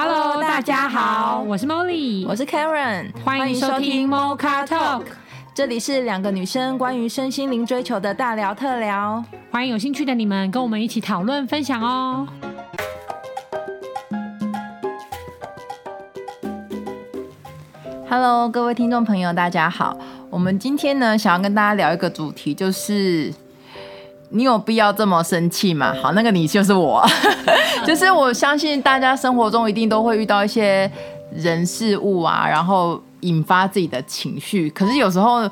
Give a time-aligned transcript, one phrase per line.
[0.00, 5.02] Hello，大家好，我是 Molly，我是 Karen，欢迎收听 Mocha Talk，
[5.52, 12.28] 这里是两个女生关于身心灵追求的大聊特聊，欢迎有兴趣的你们跟我们一起讨论分享哦。
[18.08, 19.98] Hello，各位听众朋友，大家好。
[20.30, 23.34] 我们今天呢，想要跟大家聊一个主题，就是
[24.30, 25.94] 你有必要这么生气吗？
[26.02, 27.04] 好，那个你就是我，
[27.86, 30.90] 就是我相信大家生活中一定都会遇到一些
[31.34, 34.68] 人事物啊，然后引发自己的情绪。
[34.70, 35.48] 可是有时候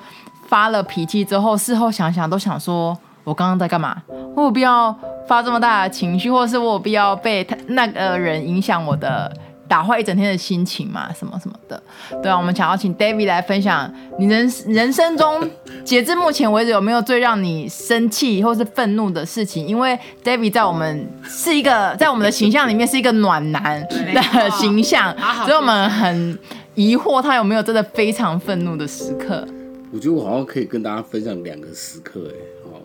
[0.47, 3.97] 发了脾气之后，事后想想都想说，我刚刚在干嘛？
[4.35, 4.95] 我有必要
[5.27, 9.33] 发这么大的情绪，或者是我有必要被他那个人影响我的？
[9.69, 11.83] 打坏一整天的心情嘛，什么什么的，
[12.23, 15.49] 对啊，我们想要请 David 来分享你人人生中
[15.85, 19.67] 截至目前为止有没有最让你生气或是愤怒的事情？
[19.67, 26.39] 因为 David 在我们是一个在我们的形象里面是一个暖男的形象， 所以我们很
[26.75, 29.47] 疑惑他有没有真的非常愤怒的时刻。
[29.93, 32.83] 我觉得我好像可以跟大家分享两个时刻，哎，哦，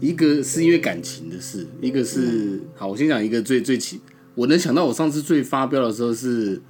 [0.00, 4.00] 一个是因为感情的事，一个是好，我先讲一个最最起。
[4.34, 6.60] 我能想到，我上次最发飙的时候是，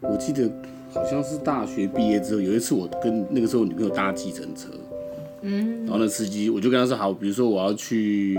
[0.00, 0.50] 我记得
[0.92, 4.68] 好像是大学毕业之后，有一次我跟那个时候女朋友搭计程车，
[5.42, 8.34] 嗯，然后那司机我就跟他说好，比如说我要去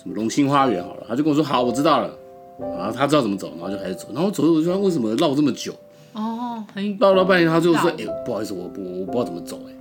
[0.00, 2.10] 什么龙兴花园好了，他就跟我说好，我知道了，
[2.58, 5.74] 然后他知道怎么走，然后就开始走，然后走着我就说为什么绕这么久？
[6.12, 9.74] 哦，很绕了半天，他最后说哎、欸，不好意思，我我我不知道怎么走、欸，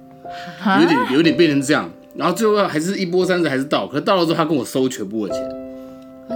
[0.64, 5.69] 哎，有点有点变成这样，然后最后还是一波三折还是到，可是到了之后他跟我收全部的钱。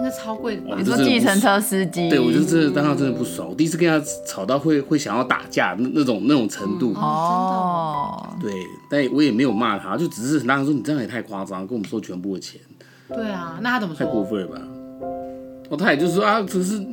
[0.02, 2.10] 那超贵的，你说计程车司机？
[2.10, 3.48] 对，我就真的当他真的不爽。
[3.48, 6.94] 我第一次跟他吵到会会想要打架那那种那种程度。
[6.96, 8.52] 哦，对，
[8.90, 12.60] 但我也没有骂他，就只是很大声说，你这样也太夸张，跟我们收全部的钱。
[13.08, 14.06] 对啊，那他怎么说？
[14.06, 14.62] 太过分了吧？
[15.70, 16.84] 哦，他也就是说啊，只是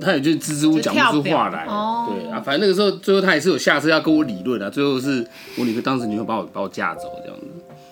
[0.00, 1.64] 他也就支支吾吾讲不出话来。
[1.66, 7.46] 哦，对啊，反正那个时候最后他也是有下车要跟我理论啊，最后是我女朋友当时女朋友把我把我架走这样子。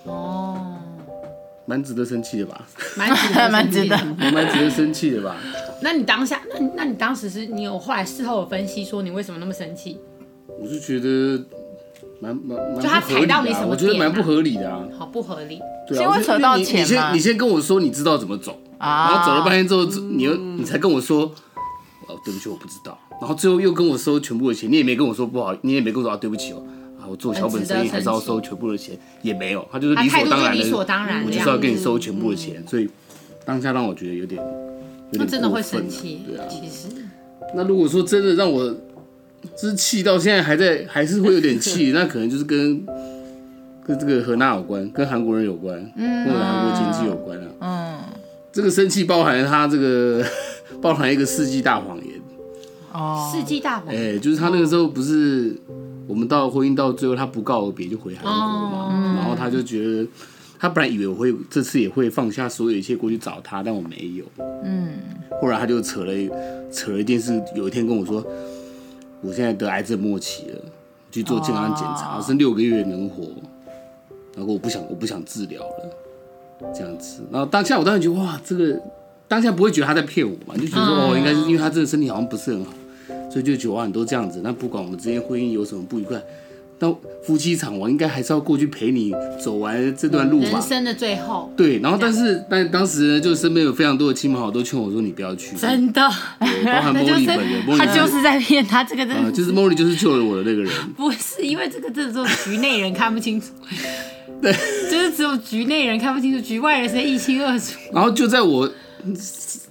[0.04, 0.75] 哦。
[1.66, 2.66] 蛮值得生气的吧？
[2.96, 3.96] 蛮值得， 蛮值得，
[4.32, 5.36] 蛮值得生气的吧？
[5.82, 9.98] 那你当下，那那你当时是你有后来事后有分析说你为什么那么生气？
[10.60, 11.44] 我是觉得
[12.20, 13.68] 蛮蛮就他踩到你什么？
[13.70, 15.60] 我觉得蛮不合理的啊，好不合理。
[15.88, 21.22] 对啊，扯到钱你先你先跟我说你知道怎么走，啊然后走了半天之后，你又你才跟我说
[22.08, 26.62] 哦对不起我不知道，然后最后又跟我收全部的钱，你也没跟我说不好，你也没跟我说啊对不起哦。
[27.08, 32.88] 我做小本生意还是要收全部的钱，也没有，他就是理所当然的，理所当然，我就是要跟你收全部的钱，所以
[33.44, 34.42] 当下让我觉得有点，
[35.12, 36.88] 有点真的会生气，对啊，其实。
[37.54, 38.68] 那如果说真的让我，
[39.56, 42.84] 就是气到现在还在，还是会有点气， 那可能就是跟
[43.86, 47.46] 跟这个和那有关，跟韩国人有关，嗯或者韩国经济有关啊。
[47.60, 47.98] 嗯，
[48.50, 50.24] 这个生气包含他这个，
[50.82, 52.20] 包含一个世纪大谎言。
[52.92, 54.16] 哦，世纪大谎言。
[54.16, 55.56] 哎，就是他那个时候不是。
[56.08, 60.06] 我们到婚姻到最后，他不告而别就回韩国嘛，oh, 然后他就觉得，
[60.58, 64.24] 他本来以为我会这次也会放下所有一切过去找他，但我没有。
[64.64, 64.98] 嗯，
[65.40, 66.12] 后来他就扯了
[66.70, 68.24] 扯了一件事，有一天跟我说，
[69.20, 70.58] 我现在得癌症末期了，
[71.10, 72.24] 去做健康检查，oh.
[72.24, 73.24] 剩六个月能活，
[74.36, 77.22] 然后我不想我不想治疗了，这样子。
[77.32, 78.80] 然后当下我当时觉得哇，这个
[79.26, 81.12] 当下不会觉得他在骗我嘛，就觉得说、oh.
[81.12, 82.72] 哦，应该是因为他这个身体好像不是很好。
[83.36, 86.18] 所以就九万都这样子，那不管我们之间婚姻有什么不愉快，
[86.78, 86.90] 那
[87.22, 89.12] 夫妻场我应该还是要过去陪你
[89.44, 90.52] 走完这段路吧。
[90.52, 91.52] 人生的最后。
[91.54, 95.54] 对，然后但是但当时呢，就身边有非常多的亲朋好友都劝我说，你不要去。
[95.54, 96.00] 真的。
[96.00, 99.30] 包含 Molly 本人，他就是在骗他这个真的。
[99.30, 100.72] 就是 Molly 就是救了我的那个人。
[100.96, 103.48] 不是因为这个，这种局内人看不清楚。
[104.40, 104.50] 对。
[104.90, 107.78] 就是只有局内人看不清楚，局外人是一清二楚。
[107.92, 108.66] 然后就在我。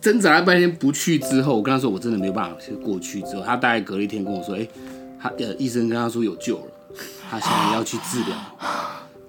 [0.01, 3.21] 挣扎了半天不去之后，我跟他说我真的没有办法过去。
[3.21, 4.69] 之后他大概隔了一天跟我说：“哎、欸，
[5.21, 6.67] 他呃医生跟他说有救了，
[7.29, 8.35] 他现在要去治疗，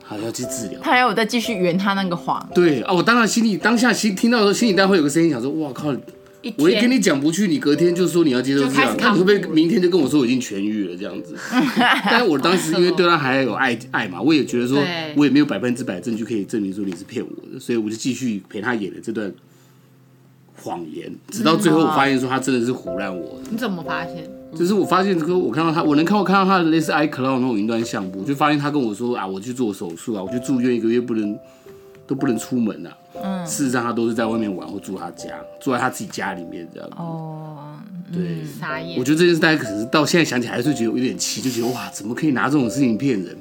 [0.09, 2.47] 他要去治疗。”他还要我再继续圆他那个谎。
[2.55, 5.95] 对啊，我当然心里当下心听到的时候，心里当然会有个声音想说：“哇靠！
[6.43, 11.35] 一我一跟你讲不去，你隔天就说你要接受治疗，那你会不会明天就跟我说我已经痊愈了这样子？”
[12.05, 14.81] 但是我当时因为对他还有爱爱嘛，我也觉得说
[15.17, 19.33] 我也没有百分之百证据可以证明说你是骗我的，所以我就继续陪他演了这段。
[20.67, 23.39] 谎言，直到最后我发现说他真的是唬烂我。
[23.49, 24.29] 你怎么发现？
[24.57, 31.39] 就是我发现，说我看到他，我能看我看到他的类似 iCloud 那种云端相簿，就发现他跟我说啊，我去做手术啊，我去住院一个月，不能
[32.07, 32.91] 都不能出门啊。
[33.23, 36.89] 嗯，事实上他都是在外面玩或住他家，住在他自己家里面这样。
[36.97, 37.79] 哦，
[38.13, 38.99] 对，傻眼。
[38.99, 43.37] 我觉得这件事大家可能是到现在想起来还是觉得有点气，就觉得哇，怎么可以拿这种事情骗人？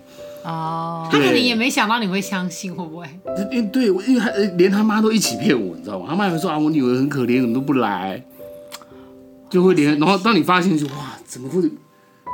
[0.46, 3.06] 哦，他可能也没想到你会相信，会不会？
[3.52, 6.06] 因为对，因为他连他妈都一起骗我，你知道吗？
[6.10, 8.24] 他妈还说啊，我女儿很可怜，怎么都不来。
[9.50, 11.62] 就会连，然后当你发现就哇，怎么会？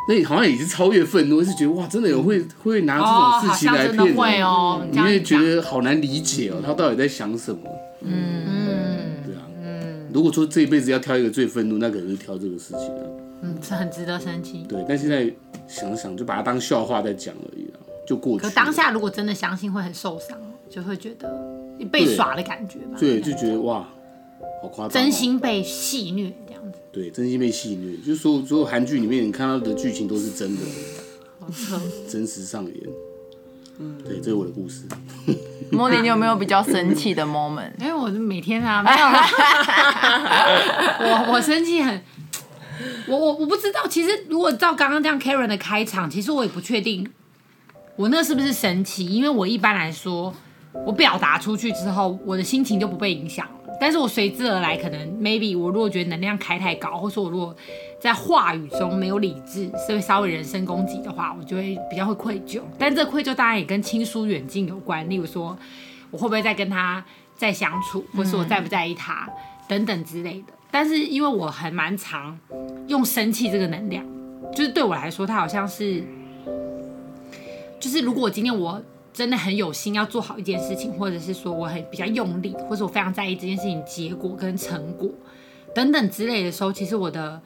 [0.10, 7.60] 那你好像也是超越愤怒，是觉得哇，真的有会会拿这种事情来骗人，会哦，你会觉得好难理解哦，他到底在想什么？
[8.02, 13.04] 嗯嗯，对啊，嗯，如果说这一辈子要挑一个最愤怒，那可能是挑这个事情啊，
[13.44, 14.66] 嗯，是很值得生气。
[14.68, 15.32] 对，但现在
[15.68, 17.42] 想想，就把它当笑话在讲了，
[18.12, 18.46] 就过去。
[18.46, 20.38] 可当下如果真的相信，会很受伤，
[20.70, 21.34] 就会觉得
[21.90, 22.98] 被耍的感觉吧？
[23.00, 23.88] 对，就觉得哇，
[24.62, 26.78] 好夸张，真心被戏虐这样子。
[26.92, 30.62] 对，真心被戏虐，就是说所有韩剧里面你看到的剧情都是真的，
[32.10, 32.76] 真实上演。
[33.80, 34.84] 嗯，对，这是我的故事。
[35.72, 37.72] 茉莉，你有没有比较生气的 moment？
[37.80, 39.26] 因为我每天啊， 没有啦。
[41.00, 42.02] 我我生气很，
[43.08, 43.88] 我我我不知道。
[43.88, 47.10] 其实如果照刚刚这样 Karen 的开场，其实我也不确定，
[48.02, 49.06] 我那是不是神奇？
[49.06, 50.34] 因为我一般来说，
[50.88, 53.76] 我表达出去之后，我的心情就不被影响了。
[53.80, 57.56] 但是我随之而来，可能 maybe 我如果觉得能量开太高，或者说我如果
[58.00, 62.62] 在话语中没有理智，是会稍微人身攻击的话，我就会比较会愧疚。
[62.80, 65.56] 但这愧疚当然也跟亲疏远近有关，例如说
[66.10, 67.06] 我会不会再跟他
[67.36, 69.30] 再相处，或是我在不在意他
[69.68, 70.54] 等等之类的。
[70.72, 72.36] 但是因为我还蛮常
[72.88, 74.04] 用生气这个能量，
[74.56, 76.04] 就是对我来说，它好像是，
[77.82, 78.82] 就是如果今天我。
[79.14, 85.10] 真的很有心要做好一件事情，或者是说我很比较用力，或者我非常在意这件事情结果跟成果
[85.76, 87.40] 等等之类的时候，其实我的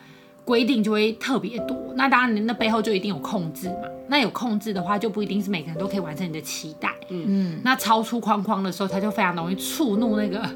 [0.46, 1.76] 规定就会特别多。
[1.96, 3.90] 那当然，那背后就一定有控制嘛。
[4.08, 6.94] 那有控制的话，就不一定是每个人都可以完成你的期待。
[7.10, 7.62] 嗯嗯。
[7.64, 10.48] 那超出框框的时候，他就非常容易触怒那个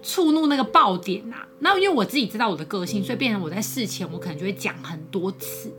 [0.00, 1.48] 触怒那个爆点呐、啊。
[1.58, 5.72] 那因为我自己知道我的个性，所以变成我在事前我可能就会讲很多次。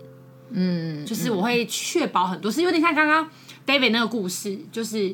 [0.52, 3.30] 嗯，就是我会确保很多，是有点像刚刚。
[3.66, 5.10] David 那个故事就是，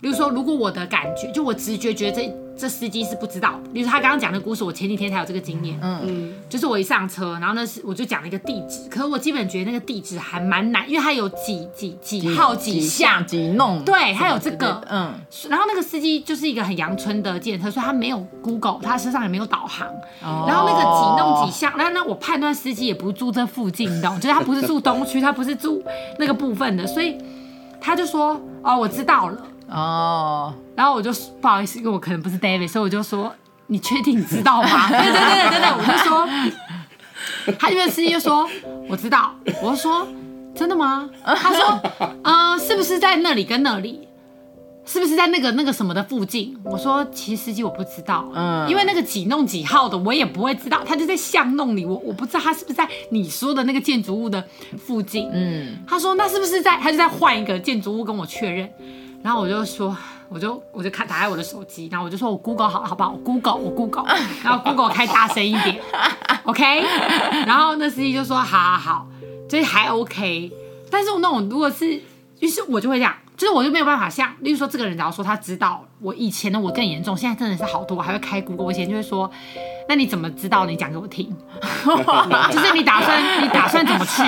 [0.00, 3.70] 比如说，如果我的感觉，就我直觉觉得这这司机是不知道的。
[3.72, 5.78] 比如说他刚刚讲的故事，我前几天才有这个经验。
[5.80, 14.82] 嗯嗯，就是我一上车，然后那是我就讲了一个地址，可是我基本觉得那个地址还蛮难，因为它有几几几号几巷几弄，对，它有这个。
[14.90, 15.14] 嗯，
[15.48, 19.86] 然后那个司机就是一个很阳春的计程车，所以他没有 Google，他身上也没有导航。
[20.22, 20.44] 哦。
[20.48, 24.16] 然后那个几弄几巷，然后那我判断司机也不住这附近，你懂？
[24.20, 25.82] 就是他不是住东区，他不是住
[26.18, 27.16] 那个部分的，所以。
[27.80, 33.34] 他就说：“哦，我知道了。”哦，然后我就不好意思，因为我可能不是 David，所以我就说
[33.68, 38.48] ：“你确定你知道吗？” 对对对对对，我就说，他因为司机就说
[38.88, 40.06] ：“我知道。”我就说
[40.56, 41.80] ：“真的吗？”他说
[42.24, 44.06] ：“嗯、呃，是不是在那里跟那里？”
[44.90, 46.58] 是不是在那个那个什么的附近？
[46.64, 54.42] 我说其实司机我不知道，嗯，因为那个几弄几号的我也不会知道，他就在巷弄里，我我不知道他是不是在你说的那个建筑物的
[54.78, 58.66] 附近，嗯，他说那是不是在，他就在换一个建筑物跟我确认，
[59.22, 59.96] 然后我就说，
[60.28, 63.10] 我就我就看打开我的手机，然后我就说我 Google 好好不好？
[63.10, 64.04] 我 Google 我 Google，
[64.42, 65.80] 然后 Google 开大声一点
[66.44, 66.82] ，OK，
[67.46, 69.06] 然后那司机就说好好好，
[69.48, 70.52] 就是还 OK，
[70.90, 72.00] 但是那种如果是，
[72.40, 73.14] 于是我就会这样。
[73.36, 79.30] 就是我就没有办法像，例如说这个人，假如说他知道我以前的我更严重，现在真的是好多，我还会开 Google，我以前就会说，
[79.88, 80.66] 那你怎么知道？
[80.66, 81.32] 你讲给我听，
[82.50, 84.22] 就是你打算你打算怎么去？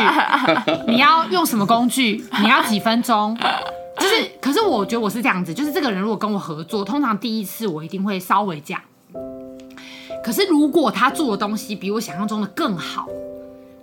[0.87, 2.25] 你要用什么工具？
[2.41, 3.37] 你要几分钟？
[4.01, 8.81] 就是，可是我觉得我是这样子，就是这个人如果跟我合作，通常第一次我一定会稍微讲，
[10.25, 13.09] 可是如果他做的东西比我想象中的更好。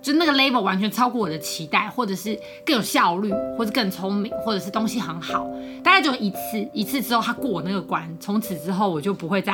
[0.00, 5.44] 就那个 level 完全超过我的期待，或者是更有效率，或者更聪明，或者是东西很好，
[5.82, 9.52] 大概就一次，一次之后他过我那个关，从此之后我就不会再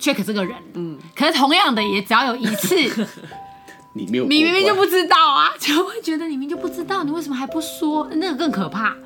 [0.00, 0.56] check 这个人。
[0.72, 2.74] 嗯，可是同样的，也只要有一次，
[3.92, 8.08] 你没有，你明明就不知道啊，就会觉得你明明就不知道，你为什么还不说？
[8.12, 8.96] 那个更可怕。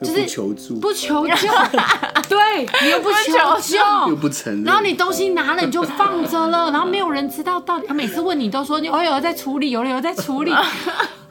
[0.00, 1.48] 就是不求助，不求救，
[2.28, 3.78] 对，你又不求救，
[4.10, 7.86] 又不承认，然后你东西拿了你就放着了，然后没有人知道到底。
[7.86, 10.52] 他每次问你都说你哦有在处理，有有在处理。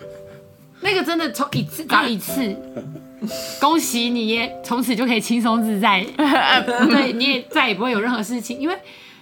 [0.82, 2.56] 那个真的从一次到一次，
[3.60, 8.76] 恭喜你也从此就可以轻松自在， 对，你也再也不会有任何事情，因为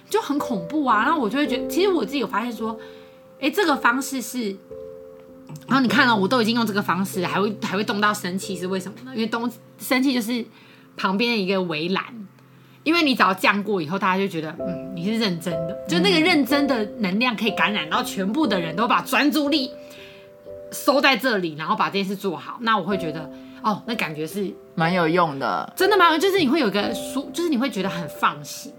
[0.08, 1.02] 就很恐怖啊。
[1.04, 2.78] 然后我就会觉得，其实我自己有发现说，
[3.40, 4.56] 哎，这个方式是。
[5.66, 9.12] 然后你看了，我都已经用这个方式，还会还会动到生气，是为什么呢？
[9.14, 10.44] 因为动生气就是
[10.96, 12.04] 旁边一个围栏，
[12.82, 19.70] 因为你只要降过以后，大家就觉得嗯你是认真的，就那个认真的能量可以感染到全部的人都把专注力
[20.70, 22.58] 收在这里，然后把这件事做好。
[22.60, 23.30] 那我会觉得
[23.62, 26.16] 哦，那感觉是蛮有用的，真的吗？
[26.18, 28.72] 就是你会有个舒，就是你会觉得很放心，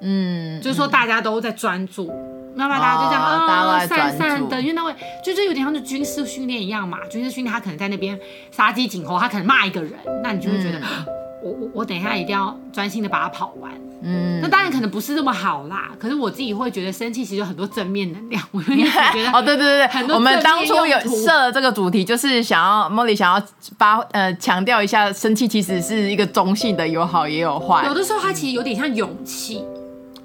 [0.00, 2.12] 嗯，就是说大家都在专注。
[2.54, 6.98] 那么大家就这样啊，散散的，因为那位就是有点像是军事训练一样嘛。
[7.08, 8.18] 军事训练他可能在那边
[8.50, 10.82] 杀鸡儆猴，他可能骂一个人，那你就会觉得、嗯、
[11.44, 13.70] 我我我等一下一定要专心的把它跑完。
[14.00, 15.90] 嗯，那当然可能不是这么好啦。
[15.98, 18.40] 可是我自己会觉得生气其实有很多正面能量。
[18.52, 23.44] 我就一直觉得 哦，对对对对，我们当初有设了这个主题，就是想要 Molly 想要
[23.76, 27.84] 发呃强调一下，生气其实是一个中性的，有好也有坏。
[27.86, 29.64] 有的时候它其实有点像勇气。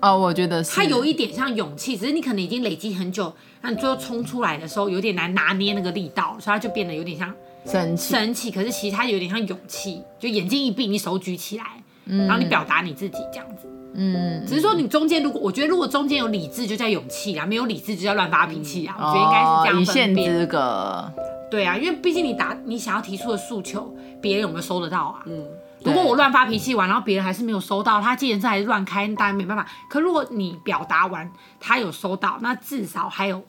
[0.03, 0.75] 哦，我觉得是。
[0.75, 7.33] 它有一点像勇气，只是你可能已经累积很久，那你最后冲出来的时候有点难拿捏那个力道，所以它就变得有点像
[7.65, 8.13] 生气。
[8.13, 11.63] 生气，可是其实它有点像勇气，就眼睛一闭，你手举起来，
[12.05, 13.67] 嗯，然后你表达你自己这样子。
[13.95, 20.25] 嗯，只是说你中间如果我觉得如果中间有理智就叫勇气啊，没有理智就叫乱发脾气啊，嗯、我觉得应该是这样分辨。
[20.25, 21.11] 一线之隔。
[21.49, 25.21] 对啊，因为毕竟你打你想要提出的诉求，别人有没有收得到啊？
[25.27, 25.45] 嗯，
[25.85, 29.67] 如果我乱发脾气完，然后别人还是没有收到，他既然是还是乱开，当然没办法。
[29.89, 33.43] 可如果你表达完，他有收到，那至少还有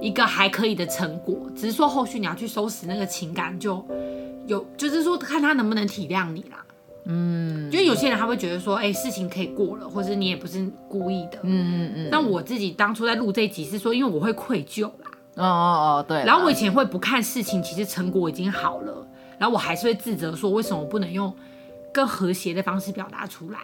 [0.00, 1.50] 一个还可以的成果。
[1.56, 3.84] 只是说后续你要去收拾那个情感，就
[4.46, 6.58] 有就是说看他能不能体谅你啦。
[7.04, 11.38] 嗯，因为有些人他会觉得说，哎、欸，事情可以过了，或者你也不是故意的。
[11.42, 12.08] 嗯嗯嗯。
[12.12, 15.10] 那我自己当初在录这一集是说，因为我会愧疚啦。
[15.34, 15.44] 哦哦
[15.98, 16.22] 哦，对。
[16.24, 19.04] 然后我以前会不看事情，其实成果已经好了，
[19.36, 21.34] 然后我还是会自责说，为什么我不能用
[21.92, 23.58] 更和谐的方式表达出来？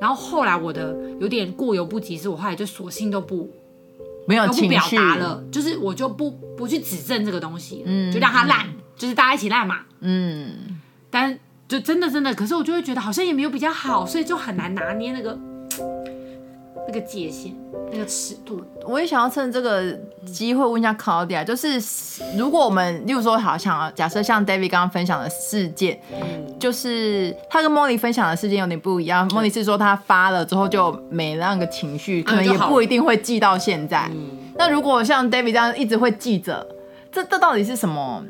[0.00, 3.50] 然后后来我的有点过犹不及，是我后来就索性都不
[4.26, 11.38] 没有都不表达了，就是我就不不去指正这个东西，嗯，就让它烂，嗯、就是大家一起烂嘛，嗯，但。
[11.68, 15.38] 就真的真的，可是我就会觉得好像也没有比较好，所以就很难拿捏那个
[16.92, 17.54] 那个界限，
[17.90, 18.62] 那个尺度。
[18.86, 19.92] 我也想要趁这个
[20.26, 21.80] 机会问一下 Claudia，就是
[22.36, 29.26] 如果我们，例如说，好像假设像 David 刚刚分享的事件，嗯、就是他跟 Molly 分享的事件有点不一样。
[29.30, 34.10] Molly 是说他发了之后就没那个情绪，可能也不一定会记到现在。
[34.12, 36.66] 嗯、那如果像 David 这样一直会记着，
[37.10, 38.22] 这这到底是什么？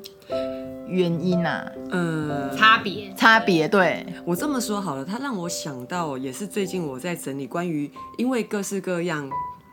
[0.93, 4.05] 原因啊，呃，差别，差别，对。
[4.27, 9.29] 我这么说好了，它让我想到，也是最近我在整理关于，因为各式各样，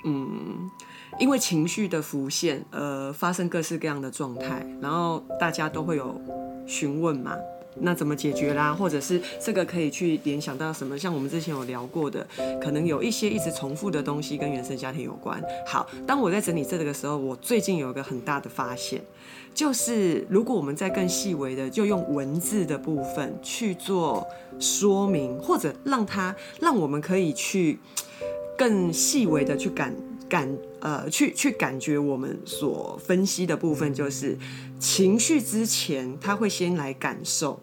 [0.06, 0.72] 嗯，
[1.20, 6.20] 因为情绪的浮现，呃，发生各式各样的状态，然后大家都会有
[6.66, 7.36] 询问嘛，
[7.82, 8.74] 那怎么解决啦？
[8.74, 10.98] 或者是这个可以去联想到什么？
[10.98, 12.26] 像我们之前有聊过的，
[12.62, 15.44] 可能有一些一直重复的东西跟原生家庭有关。
[15.68, 19.02] 好，当我在整理这个的时候，我最近有一个很大的发现。
[19.60, 24.26] 就是如果我们再更细微的，就用文字的部分去做
[24.58, 27.78] 说明，或者让它让我们可以去
[28.58, 29.94] 更细微的去感
[30.30, 34.38] 感呃去去感觉我们所分析的部分，就是
[34.80, 37.60] 情绪之前他会先来感受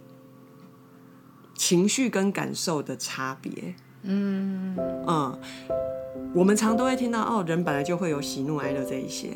[1.54, 3.74] 情绪跟感受的差别。
[4.02, 4.76] 嗯
[5.06, 5.40] 嗯，
[6.34, 9.28] 我们常都会听到哦，人本来就会有喜怒哀乐这一些，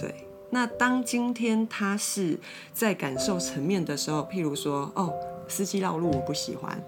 [0.00, 0.12] 对。
[0.54, 2.38] 那当今天他是
[2.74, 5.10] 在感受层面的时候，譬如说，哦，
[5.48, 6.78] 司机绕路我不喜欢，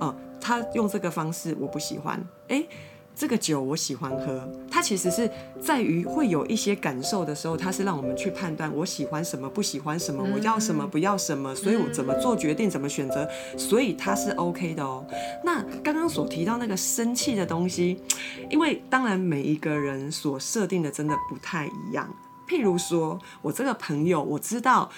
[0.00, 2.18] 哦，他用这个方式我不喜欢，
[2.48, 2.66] 诶，
[3.14, 5.30] 这个酒我喜欢喝，他其实是
[5.60, 15.06] 在于会有一些感受的时候，他是让我们去判断我喜欢什么，不喜欢什么，我要什么，不要什么，所以我怎么做决定，怎么选择，所以他是 OK 的哦。
[15.44, 18.00] 那刚刚所提到那个生气的东西，
[18.48, 22.08] 因为当然每一个人所设定的真的不太一样。
[22.48, 24.90] 譬如说，我这个朋友，我知道，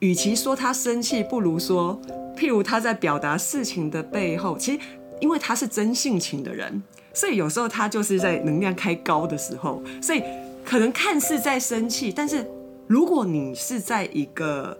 [0.00, 2.00] 与其说他生气，不如说，
[2.36, 4.80] 譬如他在表达事情的背后，其实
[5.20, 6.82] 因为他是真性情的人，
[7.14, 10.22] 所以有时候他就是在能量开高的时候，所以
[10.64, 12.44] 可能看似在生气，但是
[12.86, 14.76] 如果你是在一个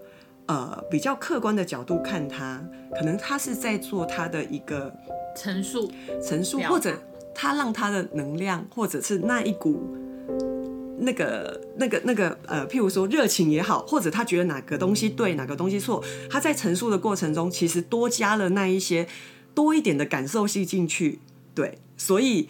[0.47, 2.61] 呃比较客观的角度看他，
[2.99, 4.93] 可能他是在做他的一个
[5.35, 5.89] 陈述，
[6.21, 6.93] 陈述，或者
[7.33, 9.95] 他让他的能量，或者是那一股。
[10.99, 19.07] 那个、那个、那个，呃，譬如说热情也好，或者他觉得哪个东西对，哪个东西错，他在陈述的过程中，其实多加了那一些
[19.53, 21.19] 多一点的感受性进去，
[21.53, 21.77] 对。
[21.97, 22.49] 所以，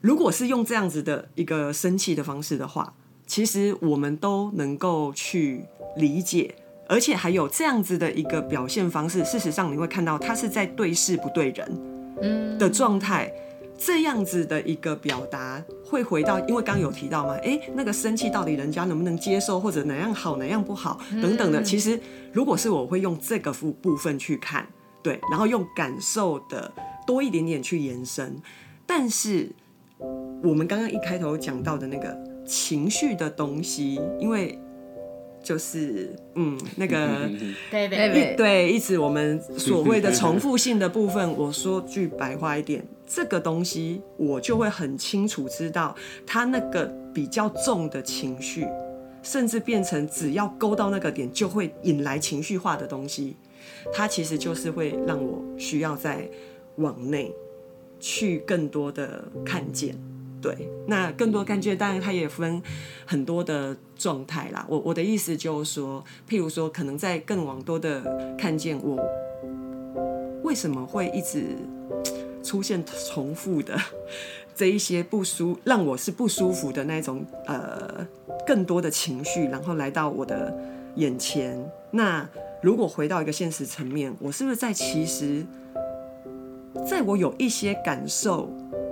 [0.00, 2.94] 如果是用这样子的一个生气的方式的话，
[3.26, 5.64] 其实我们都能够去
[5.96, 6.54] 理解，
[6.88, 9.24] 而且还有这样子的一个表现方式。
[9.24, 11.80] 事实上，你会看到他是在对事不对人，
[12.22, 13.32] 嗯的状态。
[13.78, 21.62] 这样子的一个表达会回到，因为刚刚有提到嘛，诶，那个生气到底人家能不能接受，或者哪样好哪样不好等等的。
[21.62, 21.98] 其实
[22.32, 24.66] 如果是我会用这个部部分去看，
[25.02, 26.72] 对，然后用感受的
[27.06, 28.36] 多一点点去延伸。
[28.84, 29.48] 但是
[30.42, 34.58] 我们刚刚一开头讲到的那个情绪的东西，因为。
[35.42, 37.28] 就是嗯，那个
[37.70, 45.94] 对对对，一直我们所谓的重复性的部分，我说句白话一点，这个东西我就会很清楚知道，
[46.26, 48.66] 他那个比较重的情绪，
[49.22, 53.36] 甚至变成只要勾到那个点就会引来情绪化的东西，
[53.92, 56.28] 它其实就是会让我需要再
[56.76, 57.32] 往内
[57.98, 59.94] 去更多的看见。
[60.40, 62.62] 对，那更多看见，当然它也分
[63.04, 64.64] 很多的状态啦。
[64.68, 68.96] 我我的意思就是说，譬如说，可能在更往多的看见我
[70.44, 71.56] 为什么会一直
[72.44, 73.76] 出现重复的
[74.54, 78.06] 这一些不舒，让我是不舒服的那种呃
[78.46, 80.56] 更多的情绪，然后来到我的
[80.94, 81.58] 眼前。
[81.90, 82.28] 那
[82.62, 85.44] 如果回到一个现实层面，我是不是在其实，
[86.88, 88.48] 在我有一些感受。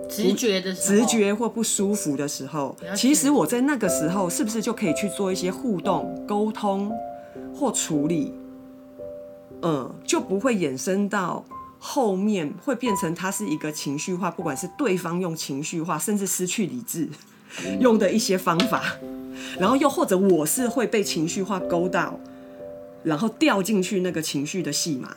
[0.08, 6.92] 直觉的直觉或不舒服的时候，其实我在那个时候是不是就可以去做一些互动、沟通
[7.54, 8.32] 或处理？
[9.62, 11.44] 嗯，就不会衍生到
[11.78, 17.08] 后面会变成它是一个情绪化，不管是对方用情绪化，甚至失去理智
[17.80, 18.82] 用的一些方法，
[19.58, 22.20] 然后又或者我是会被情绪化勾到，
[23.02, 25.16] 然后掉进去那个情绪的戏码。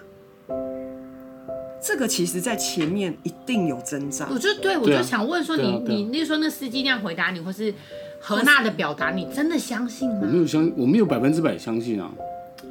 [1.81, 4.27] 这个其实，在前面一定有征兆。
[4.29, 7.73] 我就对我就想问说你，你、啊啊、你那时候那司机那样回答你，或是
[8.19, 10.19] 何娜的表达，你真的相信吗？
[10.23, 12.11] 我没有相，我没有百分之百相信啊。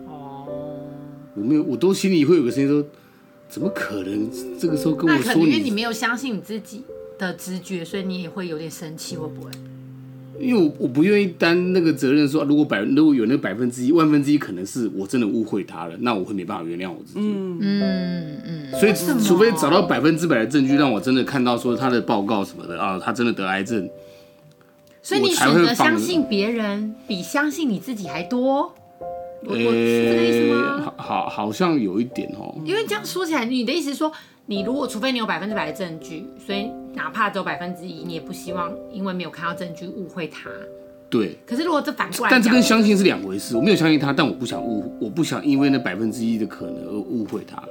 [0.06, 0.46] 哦。
[1.34, 2.84] 我没有，我都心里会有个声音说，
[3.48, 4.28] 怎么可能？
[4.58, 6.84] 这个时候跟我说你，因为你没有相信你自己
[7.18, 9.50] 的直觉，所以你也会有点生气，会不会？
[10.40, 17.20] 因为我我不愿意担那个责任说，说如果百如果有那百分之一万分之一可能是我真的误会他了，那我会没办法原谅我自己。
[17.20, 18.80] 嗯嗯嗯。
[18.80, 18.92] 所以
[19.22, 23.88] 除非找到百分之百的证据，让我真的看到说他的报告什么的啊，他真的得癌症。
[25.02, 28.72] 所以你选择相信别人比相信你自己还多？
[29.44, 30.92] 我我是这个意思吗？
[30.96, 32.54] 好好好像有一点哦。
[32.64, 34.12] 因为这样说起来，你的意思说。
[34.50, 40.50] 你如果除非你有百分之百的证据，所以哪怕只有百分之一，你也不希望因为没有看到证据误会他。
[41.08, 41.36] 对。
[41.46, 43.56] 可是如果这反过来，但这跟相信是两回事。
[43.56, 47.62] 我没有相信他，但我不想误，我不想因为那百分之一的可能而误会他。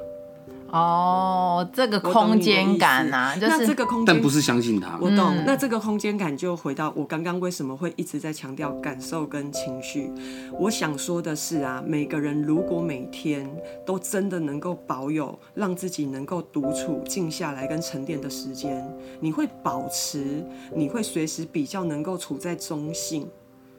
[0.69, 4.97] 哦，这个空间感啊，就是这个空间，但不是相信他。
[5.01, 5.43] 我懂。
[5.45, 10.11] 那这个空间感就回到我刚刚为什么会一直在强调感受跟情绪。
[10.59, 13.49] 我想说的是啊，每个人如果每天
[13.85, 18.85] 都真的能够保有让自己能够独处、静下来跟沉淀的时间，
[19.19, 23.27] 你会保持，你会随时比较能够处在中性。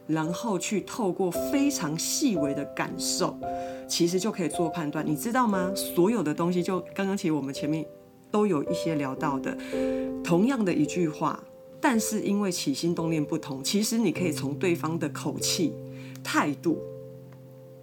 [0.09, 3.38] 然后去透过非常细微的感受，
[3.87, 5.71] 其实就可以做判断，你知道吗？
[5.75, 7.85] 所有的东西，就刚刚其实我们前面
[8.31, 9.55] 都有一些聊到的，
[10.25, 11.38] 同样的一句话，
[11.79, 15.75] 但是因为起心动念不同，其实你可以从对方的口气、
[16.25, 16.79] 态度、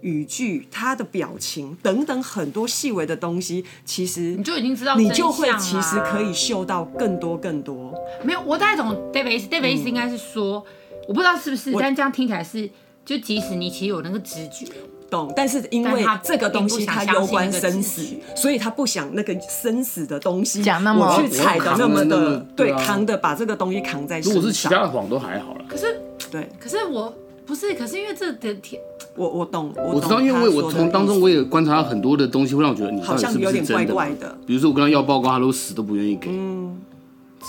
[0.00, 7.94] 语句、他的表情等等很多细微的东西，其实你就已经知道，你就会其实可以嗅到更多更多。
[8.24, 10.58] 没有，我大概懂 David，David 意思应该是说。
[10.58, 10.72] 嗯
[11.06, 12.68] 我不知道是不是，但这样听起来是，
[13.04, 14.66] 就即使你其实有那个直觉，
[15.08, 24.34] 懂，但是因为这个东西它攸关生死，所以他不想那个生死的东西讲那么去踩的那么的，对，扛的把这个东西扛在身上。
[24.34, 25.64] 如果是其他的谎都还好了。
[25.68, 27.14] 可是，对，可是我
[27.46, 28.82] 不是，可是因为这的天，
[29.14, 34.36] 我我懂，我知道，因为我从当中我也观察到很多的东西，会让我觉得你好像有点怪怪的。
[34.44, 36.30] 比如说我跟他要报告，他都死都不愿意给。
[36.30, 36.76] 嗯。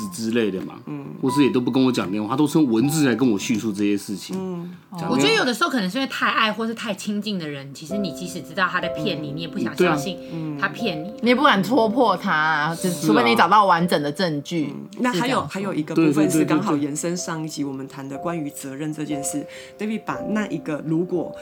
[0.10, 4.36] 之类的嘛，嗯，或是也都不跟我讲电话，他都是用文字来跟我叙述这些事情。
[4.38, 4.74] 嗯，
[5.10, 14.74] 我觉得有的时候可能是因为太爱或是太亲近的人，其实你即使知道他在骗你，你也不想相信他骗你，你也不敢戳破他，就除非你找到完整的证据。
[15.00, 19.46] 那还有还有一个部分是刚好延伸上一集我们谈的关于责任这件事
[19.80, 21.36] ，David 把那一个如果。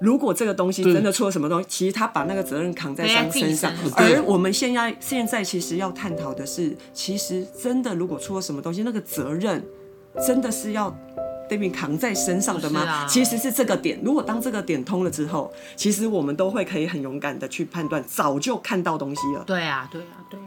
[0.00, 3.72] 如果这个东西真的出了什么东西，其实他把那个责任扛在他身上。
[3.94, 9.62] 而我们现在现在其实要探讨的是，其实真的如果出了什么东西，那个责任
[10.26, 10.90] 真的是要
[11.48, 12.80] David 扛在身上的吗？
[12.80, 14.00] 啊、其实是这个点。
[14.02, 19.44] 如果当这个点通了之后，其实我们都会可以很勇敢的去判断，早就看到东西了。
[19.46, 20.40] 对啊，对啊，对。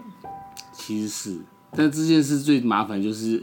[0.73, 1.39] 其实是。
[1.75, 3.41] 但这件事最麻烦就是，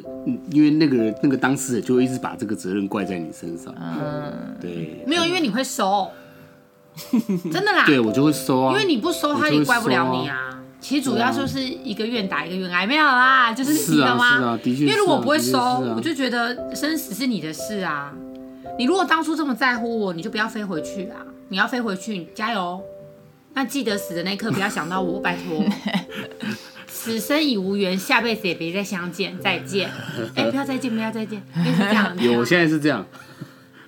[0.52, 3.74] 因为那个人那个当事人就会一直把这个责任怪在你身上。
[3.76, 5.02] 嗯，对。
[5.06, 6.08] 没有，因为你会收，
[7.50, 7.84] 真的啦。
[7.86, 8.72] 对，我就会收啊。
[8.72, 10.60] 因为你不收，他也怪不了你啊。
[10.80, 14.38] 其实主要就是一个愿打一个愿挨，没有啦，就是你知道吗？
[14.38, 14.84] 是啊，的确。
[14.84, 15.58] 因为如果不会收，
[15.94, 18.12] 我就觉得生死是你的事啊。
[18.78, 21.18] 你如果当初这么在乎我，你就不要飞回去啊。
[21.48, 22.80] 你要飞回去，加油。
[23.52, 25.62] 那记得死的那一刻，不要想到我，拜托。
[26.92, 29.88] 此生已无缘，下辈子也别再相见，再见。
[30.34, 32.14] 哎、欸，不要再见，不要再见，就是这样。
[32.20, 33.06] 有，我现在是这样。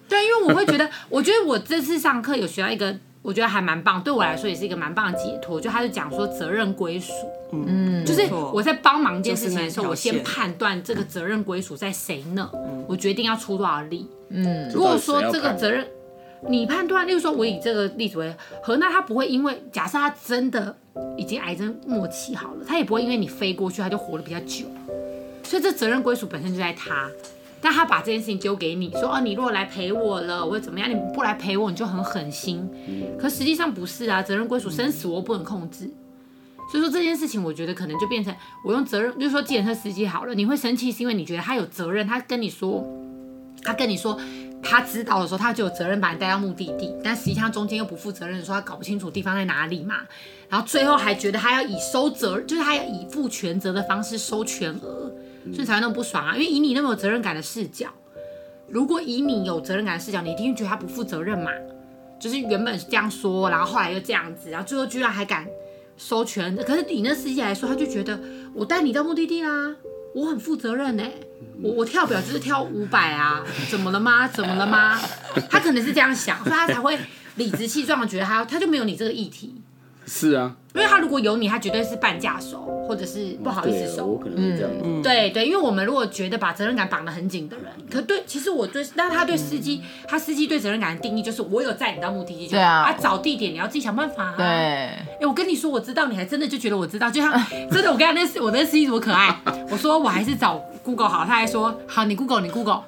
[0.09, 5.61] 对，因为我会觉得，我觉得我这次上课有学到一个，我觉得还蛮棒，对我来说也是一个蛮棒的解脱。
[5.61, 7.13] 就他就讲说责任归属，
[7.53, 12.51] 嗯，就是我在帮忙一件事情的时候，我先判断这个责任归属在谁呢？
[12.87, 14.09] 我决定要出多少力。
[14.31, 15.87] 嗯，如果说这个责任。
[16.49, 20.77] 你判断，例如说，我以这个例子为何，那他不会因为假设他真的
[21.17, 24.67] 已经癌症末期好了，他也不会因为你飞过去，他就活得比较久。
[25.45, 27.09] 所以这责任归属本身就在他，
[27.61, 30.91] 但他把这件事情丢给你说，哦，你如果来陪我了，我会怎么样？
[30.91, 32.69] 你不来陪我，你就很狠心。
[33.19, 35.89] 可实际上不是啊，责任归属，生死我不能控制。
[36.71, 42.85] 所以说这件事情，我觉得可能就变成我用责任，就是说，计程车司机好了，你会生气是因为你觉得他有责任，他跟你说，
[43.63, 44.19] 他跟你说。
[44.63, 49.97] 他知道的时候，他就有责任把你带到目的地，但实际上中间又不负责任的时候，他搞不清楚地方在哪里嘛。
[50.49, 55.11] 然后最后还觉得他要以收责，就是他要以负全责的方式收全额，
[55.53, 56.35] 所以才会那么不爽啊。
[56.35, 57.89] 因为以你那么有责任感的视角，
[58.69, 61.51] 如果以你有责任感的视角，你一定会觉得他不负责任嘛。
[62.21, 65.45] 就是原本是这样说，然后后来又这样子，然后最后居然还敢
[65.97, 66.55] 收全。
[66.59, 68.21] 可是以那司机来说，他就觉得
[68.55, 69.75] 我带你到目的地啦，
[70.15, 71.05] 我很负责任呢、
[71.63, 74.29] 我我跳表就是跳五百啊，怎么了吗？
[74.29, 75.01] 怎么了吗？
[75.49, 76.99] 他可能是这样想，所以他才会
[77.37, 79.55] 理直气壮的觉得他他就没有你这个议题。
[80.07, 84.07] 是啊，因为他如果有你，他绝对是半价收，或者是不好意思收。
[84.07, 84.71] 我可能会这样。
[84.83, 94.35] 嗯，对对，因为我们如果觉得把责任感绑得很紧的人，可对，其实我对，那他对司机，他司机对责任感的定义就是我有载你到目的地，对啊，啊找地点你要自己想办法。
[94.37, 97.33] 对，哎，我跟你说我知道，你还真的就觉得我知道，就像
[97.71, 99.37] 真的，我跟他那司我那司机多可爱，
[99.71, 100.63] 我说我还是找。
[100.85, 102.83] Google 好，他还说好，你 Google 你 Google，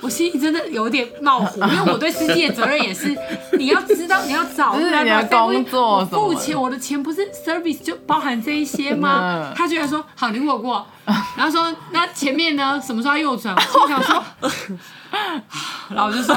[0.00, 3.16] 我心里真的有点冒火，因为我对司机的责任也是，
[3.58, 9.52] 你要知道你要找，是你的工作，付钱，我的钱不是 service 就包含这一些吗？
[9.56, 10.86] 他居然说好，你 Google 过，
[11.36, 13.54] 然后说那前面呢，什么时候要右转？
[13.56, 14.22] 我想说，
[15.88, 16.36] 然后我就说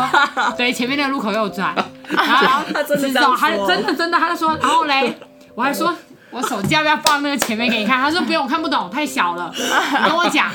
[0.57, 1.75] 对，前面那个路口右转，
[2.09, 5.17] 然后他真的说，他真的真的，他就说，然后嘞，
[5.53, 5.93] 我还说。
[6.31, 8.01] 我手机要不要放那个前面给你看？
[8.01, 9.51] 他说不用，我看不懂，太小了。
[9.55, 10.49] 你跟我讲，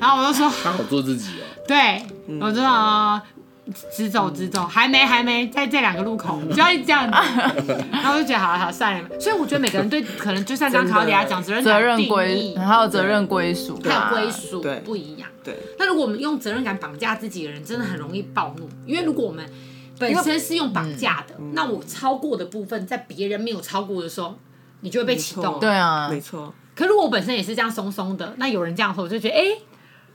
[0.00, 1.44] 然后我就说，他好做自己哦。
[1.66, 2.04] 对，
[2.40, 3.20] 我知道，
[3.96, 7.16] 直走直走，还没还没，在这两个路口， 就要这样子。
[7.92, 15.28] 然后我就觉得好了好算了，所以我觉得每个人对可能就像刚刚考底下讲责任责任归还有责任归属，还有归属不一样。
[15.44, 15.56] 对。
[15.78, 19.44] 那如果我们用责任感绑架自己的人，真的很容易暴怒，因为如果我们
[19.96, 24.36] 本身是用绑架的，那我超过的部分，在别人没有超过的时候。
[24.84, 26.52] 你就会被启动，对啊，没错。
[26.76, 29.44] 可如果我本身也是这样松松的，那有人这样说，我就觉得，哎，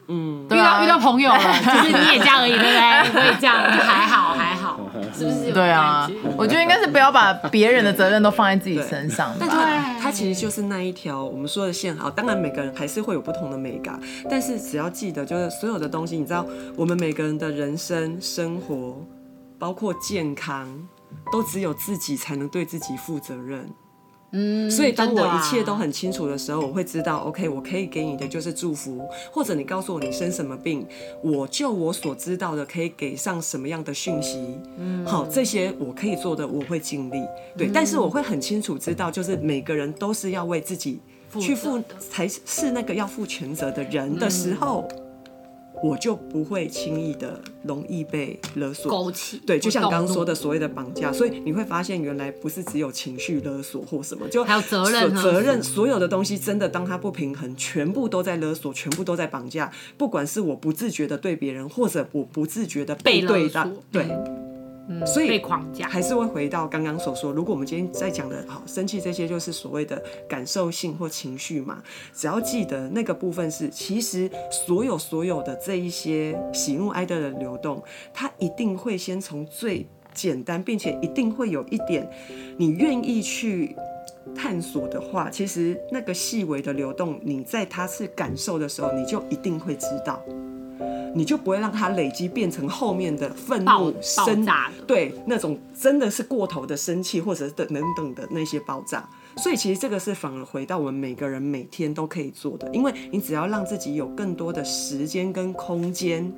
[0.07, 3.19] 嗯，遇到遇到朋友了， 就是你也这样而已，对不对？
[3.19, 4.79] 我也这样，就还好还好，
[5.17, 5.51] 是不是？
[5.51, 9.33] 对啊，我觉得应该是不要把别人的责任都放在自己身上。
[9.39, 19.03] 但他他其实就是那一条我们说的线，好，当然每个人还是会有不同的美感，但是只要记得，就是所有的东西，你知道，我们每个人的人生、生活，
[19.57, 20.67] 包括健康，
[21.31, 23.67] 都只有自己才能对自己负责任。
[24.31, 30.85] 嗯，所以当我一切都很清楚的时候，我会知道，OK，我可以给你的就是祝福，或者你告诉我你生什么病，
[31.23, 34.37] 我就我所知道的可以给上什么样的讯息，
[34.77, 37.23] 嗯，好，这些我可以做的我会尽力，
[37.57, 40.99] 对，但是我会很清楚知道，就是每个人都是要为自己
[41.39, 44.87] 去负，才是那个要负全责的人的时候。
[45.81, 48.91] 我就不会轻易的容易被勒索。
[48.91, 64.48] 勾起，对，就像刚刚说的所谓的绑架，所以你会发现原来不是只有情绪勒索或什么，就还有责任，责任所有的东西真的当它不平衡，全部都在勒索，全部都在绑架，不管是我不自觉的对别人，或者我不自觉的被对待，对。
[65.05, 67.31] 所以被框架还是会回到刚刚所说。
[67.31, 71.81] 如果我们今天在讲的好生气，这些就是所谓的感受性或情绪嘛。
[72.13, 77.81] 只要记得那个部分是，其实所有所有的这一些喜怒哀乐的流动，
[78.13, 82.09] 它一定会先从最简单，并且一定会有一点，
[82.57, 83.75] 你愿意去
[84.35, 90.19] 探索的话，其实那个细微的流动，你在它是感受的时候，你就一定会知道。
[91.13, 99.07] 你就不会让它累积变成后面的愤怒、生炸，对那种真的是过头的生气，或者是等等等的那些爆炸。
[99.37, 106.31] 所以其实这个是反而回到我们每个人每天都可以做的，因为你只要让自己有更多的时间跟空间，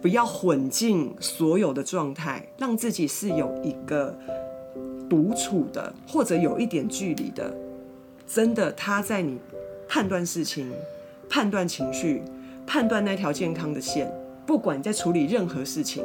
[0.00, 4.16] 不要混进所有的状态，让自己是有一个
[5.08, 7.52] 独处的，或者有一点距离的。
[8.26, 9.38] 真的，他在你
[9.88, 10.72] 判断事情、
[11.28, 12.22] 判断情绪。
[12.66, 14.12] 判断那条健康的线，
[14.44, 16.04] 不管在处理任何事情，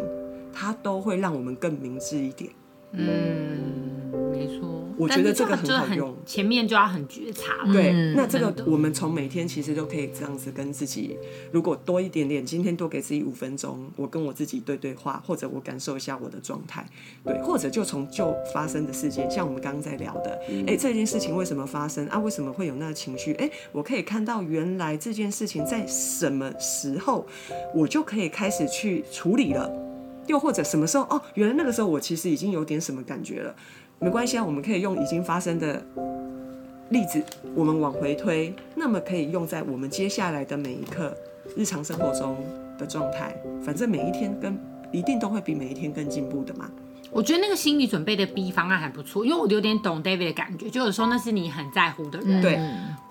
[0.53, 2.51] 它都会让我们更明智一点。
[2.91, 3.90] 嗯，
[4.31, 4.67] 没错。
[4.97, 7.65] 我觉得这个很好用，前面就要很觉察。
[7.73, 11.17] 对，那这个我们从每天其实都可以这样子跟自己，
[11.51, 16.85] 如果多一点点，今天多给自己五分钟，我跟我自己对对话，或者我感受一下我的状态，
[17.23, 22.19] 对，或者就从就发生的事件，像我们刚刚在聊的，哎，这件事情为什么发生啊？
[22.19, 23.33] 为什么会有那个情绪？
[23.35, 27.25] 哎，我可以看到原来这件事情在什么时候，
[27.73, 29.71] 我就可以开始去处理了。
[30.27, 33.53] 又或者什么时候哦，原来那个时候我其实已经有点什么感觉了，
[34.01, 35.79] 没关系啊，我们可以用已经发生的
[36.89, 41.15] 例子，我们往回推，那么可以用在我们接下来的每一刻
[41.55, 42.35] 日常生活中
[42.79, 44.59] 的状态，反正每一天跟
[44.91, 46.67] 一定都会比每一天更进步的嘛。
[47.11, 52.59] 我觉得那个心理准备的 B 方案还不错，因为我有点懂 David 的感觉，就有时候那是你很在乎的人，对，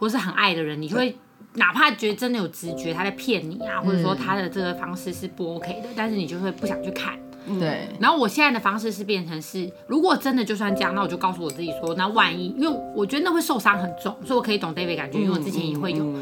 [0.00, 1.16] 或是很爱的人，你会。
[1.54, 7.18] 哪怕觉得真的有直觉他在骗你啊，或者说他的这个方式是不 OK 的，但是你就会不想去看。
[7.58, 7.88] 对。
[8.00, 16.14] 然后我现在的方式是变成是，如果真的就算这样，那我就告诉我自己说，那万一，因为我觉得那会受伤很重，所以我可以懂 David 感觉，因为我之前也会有，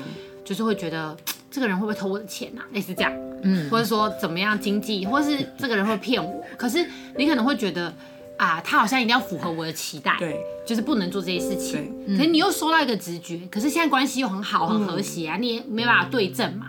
[0.44, 1.16] 就是会觉得
[1.50, 7.92] 这个人会不会偷我的钱啊，类似这样，嗯，或者说怎么样经济，或是这个人会骗我，可是你可能会觉得。
[8.38, 11.92] 啊，他好像一定要符合我的期待，对，就是不能做这些事情。
[12.16, 16.66] 可是你又收到一个直觉，可是现在关系又很好，很和谐啊，你也没办法对证嘛。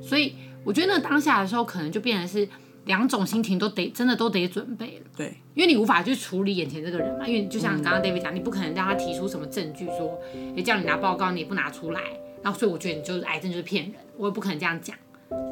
[0.00, 2.48] 所以我觉得那当下的时候，可能就变成是
[2.88, 5.06] 两种心情都得真的都得准备了。
[5.16, 10.18] 对，因为你无法去处理眼前这个人嘛，因为就像刚刚 David 讲，你不可能让他提出什么证据说，
[10.56, 12.00] 也叫你拿报告，你也不拿出来，
[12.42, 14.96] 然后所以我觉得你就是癌症就是骗人，我也不可能这样讲，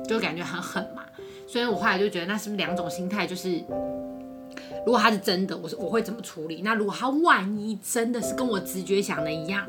[0.08, 1.04] 就感觉很狠嘛。
[1.46, 3.62] 所以我后来就觉得，那是不是两种心态就是？
[4.86, 6.62] 如果他是真的，我是我会怎么处理？
[6.62, 9.66] 那如果他万一真的是跟我直觉想的一样，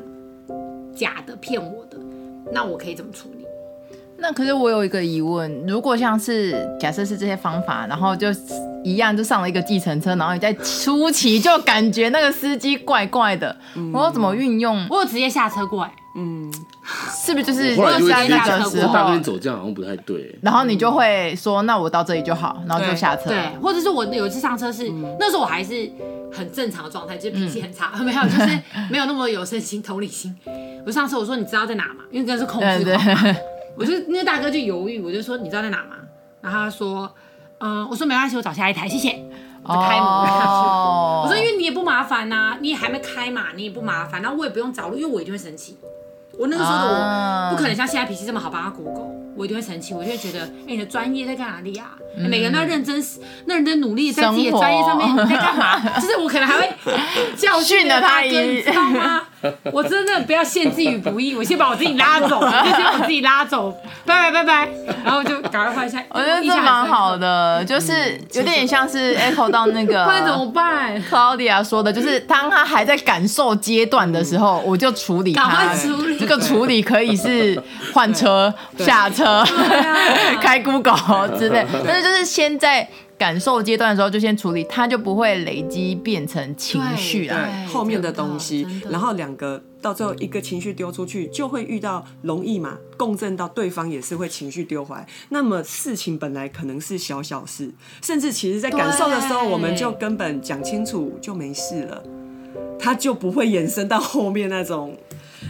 [0.94, 1.98] 假的骗我的，
[2.52, 3.44] 那我可以怎么处理？
[4.20, 8.28] 那可是我有一个疑问，如果像是假设是这些方法，然后就
[8.82, 14.86] 一样就上了一个计程车，然后你在初期就感觉那个司机怪怪的，嗯、我要怎么运用？
[14.90, 15.92] 我有直接下车过来。
[16.16, 16.52] 嗯，
[17.24, 23.28] 是不是就是后来就会觉得那个时候大哥走这样好像不太对，然后你就会说，那我到这里就好，然后就下车。
[23.28, 25.88] 对，对，或者是我有一次上车是、嗯、那时候我还是
[26.32, 28.58] 很正常的状态，就是脾气很差，嗯、没有就是
[28.90, 30.34] 没有那么有身心同理心。
[30.84, 32.02] 我上车我说你知道在哪吗？
[32.10, 33.36] 因为这是控制狂嘛，
[33.78, 35.96] 我就那个大哥就犹豫，我就说你知道在哪吗？
[36.40, 37.14] 然后他说
[37.58, 39.10] 嗯，我说没关系，我找下一台，谢谢。
[39.62, 40.46] 我就开门我就下去。
[40.46, 41.24] Oh.
[41.24, 45.76] 我说因为你也不麻烦呐、啊，你也还没开嘛，你也不麻烦，然后我也不用找路，因为我一定会生气。
[46.38, 51.90] 我那个时候的我不可能像现在脾气这么好，帮他 Google，我一定会生气，我就会觉得，哎、欸，你的专业在干哪里啊？
[52.16, 53.04] 嗯、每个人都要认真，
[53.46, 55.78] 那认真努力在自己的专业上面你在干嘛？
[56.00, 56.68] 就是我可能还会
[57.36, 59.22] 教训了他一知道吗？
[59.72, 63.70] 我真的不要陷自己于不义，我先把我自己拉走，就先把我自己拉走，
[64.04, 64.68] 拜拜拜拜，
[65.04, 66.02] 然后就 赶快换下。
[66.10, 75.68] 我觉得这蛮好的，就是有点像是 echo 到那个， 不然怎么办？Claudia 说的，就是 当他还在感受阶段的时候，我就处理他。
[76.18, 77.60] 这个处理可以是
[77.92, 79.44] 换车、下车、
[80.40, 82.88] 开 Google 之类，但是就是先在。
[83.18, 88.66] 感受阶段的时候就先处理，它就不会累积变成情绪啊，后面的东西。
[88.88, 95.04] 然后两个到最后一个情绪丢出去，就会遇到容易嘛，共振到对方也是会情绪丢回来。
[95.30, 102.02] 那么事情本来可能是小小事，甚至其实在感受的时候，我们就根本讲清楚就没事了，
[102.78, 104.96] 它就不会延伸到后面那种。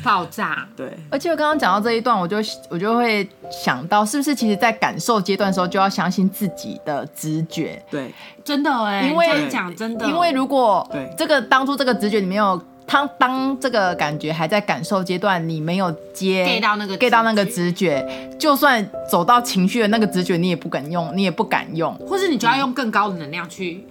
[0.02, 2.36] 爆炸，对，而且我刚刚讲到这一段，我就
[2.68, 7.82] 我就会想到，是不是其实，在感受阶段的时候，就要相信自己的直觉？
[7.90, 8.12] 对，
[8.44, 18.06] 真的哎，因为讲真的，因为如果这个当初这个直觉你没有，当当这个感觉还在感受阶段，你没有接 get 到那个 get 到那个直觉，
[18.38, 23.84] 就算走到情绪的那个直觉，你也不敢用，你也不敢用，或是你就要用更高的能量去。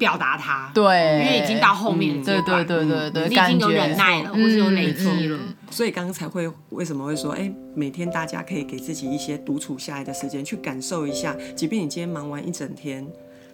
[0.00, 0.82] 表达它，对，
[1.22, 5.38] 因为已经到后面，对对对对对，已经有忍耐了，或是有累积了，
[5.70, 13.06] 所以刚刚才会为什么会说，哎，每天大家可以给自己一些独处下来的时间，去感受一下，即便你今天忙完一整天，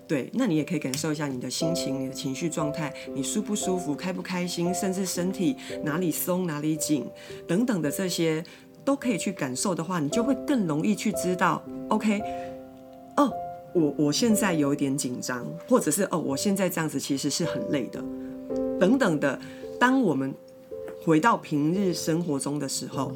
[0.06, 7.04] 对，那你也可以感受一下你的心情、你的情绪状态，你舒不舒服、开不开心，甚至身体哪里松、哪里紧
[7.48, 8.44] 等等的这些，
[8.84, 12.22] 都可以去感受的话，你就会更容易去知道，OK，
[13.16, 13.32] 哦。
[13.76, 18.02] 我我现在有一点紧张，或者是哦，我现在这样子其实是很累的，
[18.80, 19.38] 等等的。
[19.78, 20.34] 当我们
[21.04, 23.12] 回到平日生活中的时候，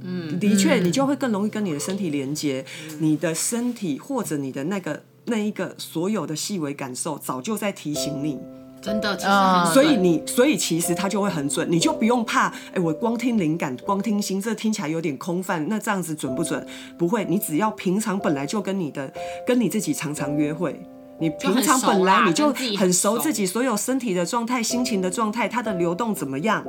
[0.00, 2.64] 嗯，的确，你就会更容易跟你的身体连接，
[2.98, 8.38] 你的身体或者你的那个那一个所有的细微感受，早就在提醒你。
[8.80, 12.46] 真的，其实很，所以你，所以其实它就会很准，你就不用怕。
[12.46, 15.68] 哎、欸，我光听灵感，光听心，这听起来有点空泛。
[15.68, 16.64] 那这样子准不准？
[16.96, 19.12] 不会，你只要平常本来就跟你的，
[19.46, 20.80] 跟你自己常常约会，
[21.18, 26.64] 你平常本来你就很熟自己所有身体的状态、心情的状态，它的流动怎么样，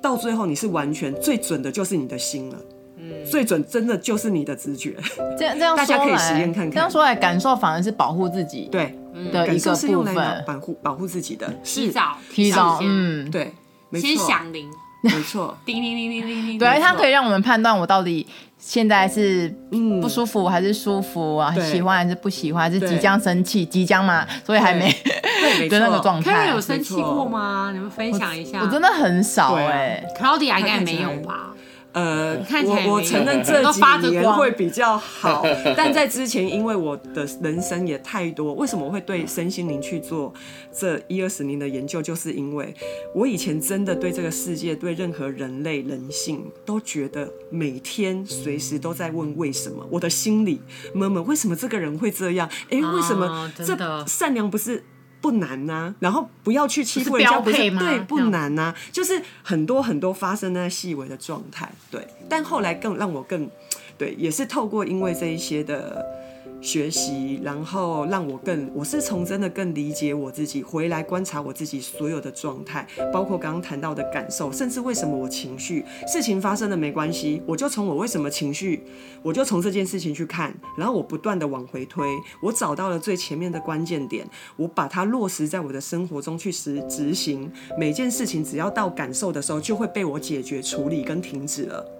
[0.00, 2.56] 到最后你是完全最准的，就是你的心了。
[2.98, 4.96] 嗯，最准真的就是你的直觉。
[5.38, 6.70] 这样这样， 大家可以实验看看。
[6.70, 8.68] 这样说来，感受反而是保护自己。
[8.70, 8.94] 对。
[9.32, 13.52] 的一个部分，保护保护自己的，提早提早，嗯，对，
[13.94, 14.70] 先响铃，
[15.02, 18.24] 没错， 叮叮叮叮叮叮，对，它可以让我们判断我到底
[18.58, 19.52] 现在是
[20.00, 24.88] 不舒服还是舒服啊，喜欢还是不喜欢，还是即将生气，即将嘛，所以还没
[25.68, 26.50] 的那个状态。
[26.50, 27.70] 有生气过吗？
[27.72, 28.60] 你们分享一下。
[28.62, 31.52] 我真的很少哎，Claudia 应该没有吧？
[31.92, 35.42] 呃，我我承认这几年会比较好，
[35.76, 40.32] 但在之前，因为我的人生也太多，为什么我会对身心灵去做
[40.72, 42.00] 这一二十年的研究？
[42.02, 42.74] 就是因为
[43.14, 50.60] 我以前真的对这个世界、对任何人类人性，都觉得每天随时都在问为什么，我的心里
[50.94, 52.48] 闷闷，为什么这个人会这样？
[52.70, 53.74] 哎，为什么这
[54.06, 54.84] 善良不是？
[55.20, 62.06] 不难呐、啊，然后不要去欺负人家，不是对，不难呐、啊，就是很多很多发生在细微的状态，对。
[62.28, 63.48] 但后来更让我更，
[63.96, 66.17] 对，也是透过因为这一些的。
[66.60, 78.82] 学习，然后让我更，我是从真的更理解我自己，回来观察我自己所有的状态，包括刚刚谈到的感受，甚至为什么我情绪，事情发生了没关系，我就从我为什么情绪，
[79.22, 82.06] 我就从这件事情去看，然后我不断的往回推，
[82.42, 91.97] 我找到了最前面的关键点，我把它落实在我的生活中去实执行，每件事情只要到感受的时候，就会被我解决、处理跟停止了。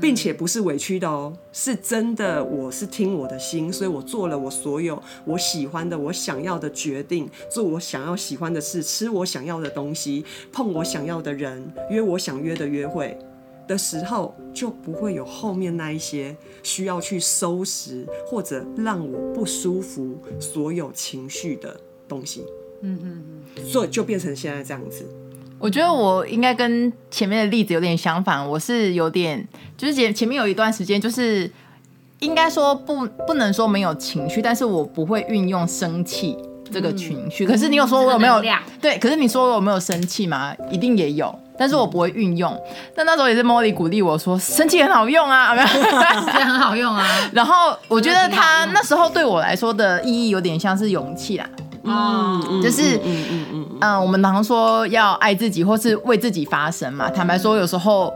[0.00, 2.44] 并且不是委屈的哦，是真的。
[2.44, 13.18] 我是听我的心，所以我做了我所有我喜欢的、我想要的决定，做我想要喜欢的事，吃我想要的东西，碰我想要的人，约我想约的约会
[13.66, 22.44] 的时候，就不会有后面那一些需要去收拾或者让我不舒服所有情绪的东西。
[22.82, 23.24] 嗯嗯
[23.56, 25.06] 嗯，所以就变成现在这样子。
[25.64, 29.42] 我觉得我应该跟前面的例子有点相反，我是有点，
[29.78, 31.50] 就是前前面有一段时间，就是
[32.18, 36.36] 应该说不不能说没有情绪，但是我不会运用生气
[36.70, 37.46] 这个情绪。
[37.46, 38.42] 嗯、可是你有说我有没有？
[38.78, 40.54] 对，可是你说我有没有生气吗？
[40.70, 42.54] 一定也有，但是我不会运用。
[42.94, 47.08] 但那时候也是 Molly 鼓励我说，生气很好用啊，没有，很好用啊。
[47.32, 51.48] 然后我觉得他那时候对我来说的意义有点像是勇气啦。
[51.84, 57.10] 嗯，就是，嗯嗯嗯嗯，我们常说要爱自己，或是为自己发声嘛。
[57.10, 58.12] 坦白说，有时候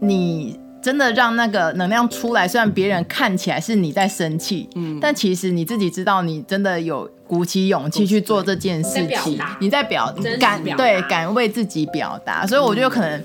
[0.00, 12.46] 你真的让那个能量出来，虽然别人看起来是你在生气，嗯，但其实你自己知道，你真的有鼓起勇气去做这件事情，你在表敢对敢为自己表达。
[12.46, 13.22] 所以我觉得可能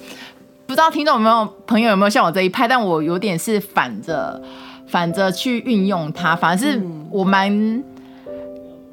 [0.66, 4.42] 不知道听众有没有朋友有没有像我这一派，但我有点是反着
[4.88, 7.82] 反着去运用它，反而是我蛮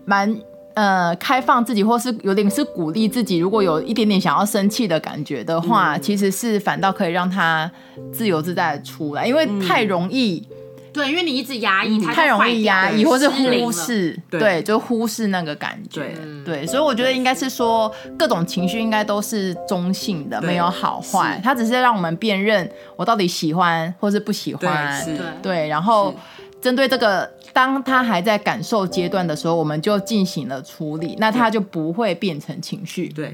[0.04, 0.40] 蛮。
[0.74, 3.38] 呃，开放自己，或是有点是鼓励自己。
[3.38, 7.70] 如果有一点点想要生气的感觉的话，嗯、其实是反倒可以让他
[8.12, 10.46] 自由自在的出来，因为太容易。
[10.48, 10.56] 嗯、
[10.92, 16.14] 对，因为你一直压抑，太容易压抑，或是忽视，对，就忽视那个感觉。
[16.44, 21.40] 对，所以我觉得应该是说，各种情绪应该都是中性的，没有好坏。
[21.42, 25.04] 它只是让我们辨认我到底喜欢或是不喜欢。
[25.42, 26.14] 对，然后。
[26.62, 33.32] 针对这个，当他还在感受阶段的时候，我们就进行了处理，那他就不会变成情绪，对，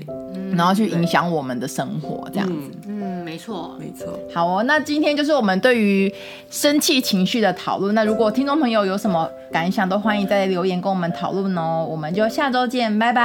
[0.55, 2.71] 然后去影响我们的生活，这样子。
[2.87, 4.19] 嗯，嗯，没错，没错。
[4.35, 6.13] 好哦，那今天就是我们对于
[6.51, 7.95] 生气情绪的讨论。
[7.95, 11.87] 那如果听众朋友有什么感想，都欢迎在留言跟我们讨论哦。
[11.89, 13.21] 我们就下周见，拜拜，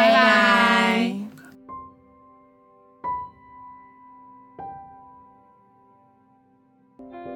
[0.00, 1.23] 拜拜。